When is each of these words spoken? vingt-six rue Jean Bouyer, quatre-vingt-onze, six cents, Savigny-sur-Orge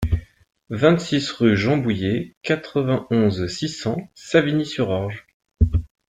vingt-six 0.71 1.29
rue 1.29 1.55
Jean 1.55 1.77
Bouyer, 1.77 2.35
quatre-vingt-onze, 2.41 3.45
six 3.47 3.69
cents, 3.69 4.09
Savigny-sur-Orge 4.15 5.27